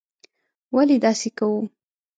[0.75, 1.61] ولې داسې کوو.